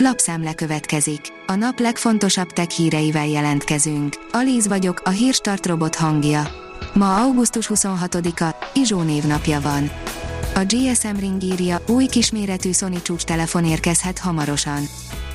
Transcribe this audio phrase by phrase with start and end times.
[0.00, 1.20] Lapszemle következik.
[1.46, 4.14] A nap legfontosabb tech híreivel jelentkezünk.
[4.32, 6.48] Alíz vagyok, a hírstart robot hangja.
[6.94, 9.90] Ma augusztus 26-a, Izsó névnapja van.
[10.54, 14.82] A GSM Ring írja, új kisméretű Sony csúcs telefon érkezhet hamarosan.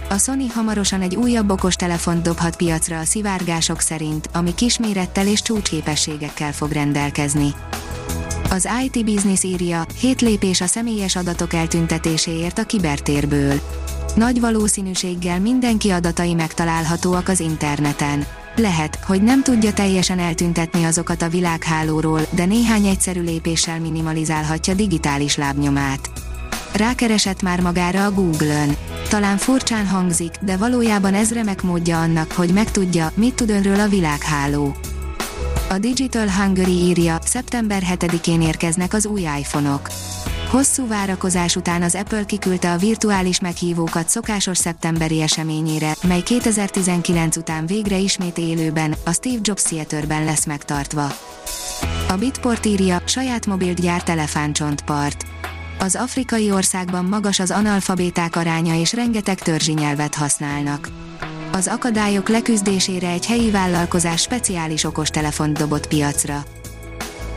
[0.09, 5.41] A Sony hamarosan egy újabb okos telefont dobhat piacra a szivárgások szerint, ami kismérettel és
[5.41, 7.53] csúcsképességekkel fog rendelkezni.
[8.49, 13.59] Az IT Business írja, hét lépés a személyes adatok eltüntetéséért a kibertérből.
[14.15, 18.25] Nagy valószínűséggel mindenki adatai megtalálhatóak az interneten.
[18.55, 25.37] Lehet, hogy nem tudja teljesen eltüntetni azokat a világhálóról, de néhány egyszerű lépéssel minimalizálhatja digitális
[25.37, 26.09] lábnyomát.
[26.73, 28.75] Rákeresett már magára a Google-ön.
[29.09, 33.87] Talán furcsán hangzik, de valójában ez remek módja annak, hogy megtudja, mit tud önről a
[33.87, 34.75] világháló.
[35.69, 39.89] A Digital Hungary írja, szeptember 7-én érkeznek az új iPhone-ok.
[40.53, 47.65] Hosszú várakozás után az Apple kiküldte a virtuális meghívókat szokásos szeptemberi eseményére, mely 2019 után
[47.65, 51.07] végre ismét élőben, a Steve Jobs Theaterben lesz megtartva.
[52.09, 55.25] A Bitport írja, saját mobilt gyárt elefántcsontpart.
[55.79, 60.89] Az afrikai országban magas az analfabéták aránya és rengeteg törzsi nyelvet használnak.
[61.51, 66.43] Az akadályok leküzdésére egy helyi vállalkozás speciális okostelefont dobott piacra.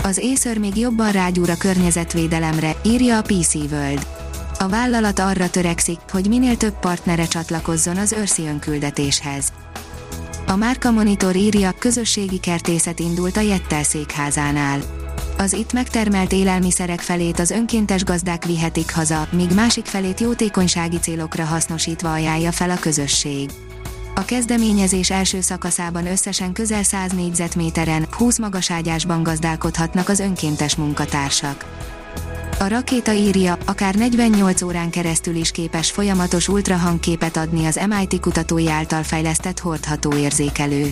[0.07, 4.07] Az Acer még jobban rágyúr a környezetvédelemre, írja a PC World.
[4.59, 9.53] A vállalat arra törekszik, hogy minél több partnere csatlakozzon az őrszi önküldetéshez.
[10.47, 14.81] A Márka Monitor írja, közösségi kertészet indult a Jettel székházánál.
[15.39, 21.45] Az itt megtermelt élelmiszerek felét az önkéntes gazdák vihetik haza, míg másik felét jótékonysági célokra
[21.45, 23.51] hasznosítva ajánlja fel a közösség.
[24.19, 31.65] A kezdeményezés első szakaszában összesen közel 100 négyzetméteren, 20 magaságyásban gazdálkodhatnak az önkéntes munkatársak.
[32.59, 38.69] A rakéta írja, akár 48 órán keresztül is képes folyamatos ultrahangképet adni az MIT kutatói
[38.69, 40.91] által fejlesztett hordható érzékelő.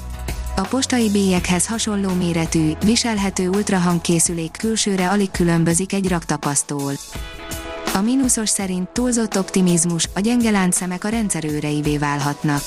[0.56, 6.92] A postai bélyekhez hasonló méretű, viselhető ultrahangkészülék külsőre alig különbözik egy raktapasztól.
[7.94, 12.62] A mínuszos szerint túlzott optimizmus, a gyenge láncszemek a rendszer őreivé válhatnak.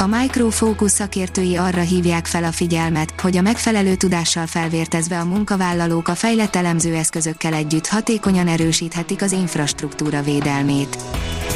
[0.00, 5.24] A Micro Focus szakértői arra hívják fel a figyelmet, hogy a megfelelő tudással felvértezve a
[5.24, 10.98] munkavállalók a fejlett elemzőeszközökkel együtt hatékonyan erősíthetik az infrastruktúra védelmét.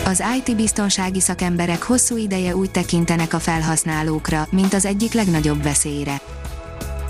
[0.04, 6.20] Az IT biztonsági szakemberek hosszú ideje úgy tekintenek a felhasználókra, mint az egyik legnagyobb veszélyre.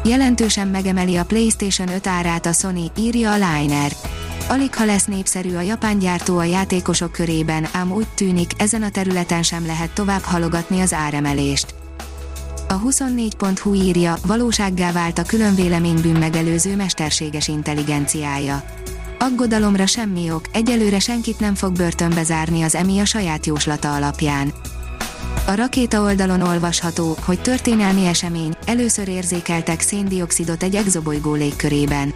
[0.04, 3.92] Jelentősen megemeli a PlayStation 5 árát a Sony, írja a Liner.
[4.52, 8.90] Alig ha lesz népszerű a japán gyártó a játékosok körében, ám úgy tűnik, ezen a
[8.90, 11.74] területen sem lehet tovább halogatni az áremelést.
[12.68, 18.64] A 24.hu írja, valósággá vált a különvéleménybűn megelőző mesterséges intelligenciája.
[19.18, 24.52] Aggodalomra semmi ok, egyelőre senkit nem fog börtönbe zárni az EMI a saját jóslata alapján.
[25.46, 32.14] A rakéta oldalon olvasható, hogy történelmi esemény, először érzékeltek széndiokszidot egy exobolygó légkörében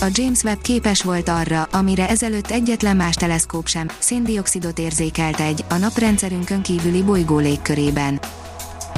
[0.00, 5.64] a James Webb képes volt arra, amire ezelőtt egyetlen más teleszkóp sem, széndiokszidot érzékelt egy,
[5.68, 8.20] a naprendszerünkön kívüli bolygó légkörében.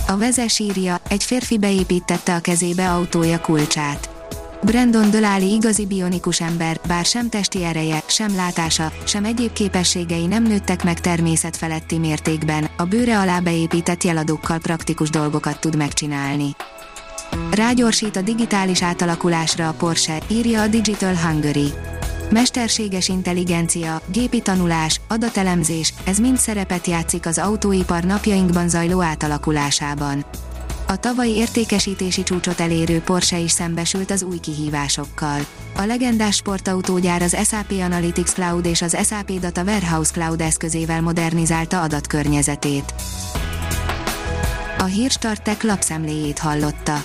[0.07, 4.11] A vezes írja, egy férfi beépítette a kezébe autója kulcsát.
[4.62, 10.43] Brandon Dölali igazi bionikus ember, bár sem testi ereje, sem látása, sem egyéb képességei nem
[10.43, 16.57] nőttek meg természetfeletti mértékben, a bőre alá beépített jeladókkal praktikus dolgokat tud megcsinálni.
[17.51, 21.73] Rágyorsít a digitális átalakulásra a Porsche, írja a Digital Hungary.
[22.31, 30.25] Mesterséges intelligencia, gépi tanulás, adatelemzés, ez mind szerepet játszik az autóipar napjainkban zajló átalakulásában.
[30.89, 35.41] A tavalyi értékesítési csúcsot elérő Porsche is szembesült az új kihívásokkal.
[35.77, 41.83] A legendás sportautógyár az SAP Analytics Cloud és az SAP Data Warehouse Cloud eszközével modernizálta
[41.83, 42.95] adatkörnyezetét.
[44.79, 47.05] A Hírstartek lapszemléjét hallotta.